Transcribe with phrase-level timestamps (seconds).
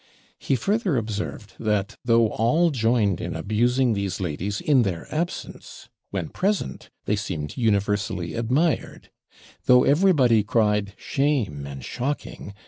[0.39, 6.29] He further observed, that, though all joined in abusing these ladies in their absence, when
[6.29, 9.11] present they seemed universally admired.
[9.65, 12.55] Though everybody cried 'Shame!' and 'shocking!'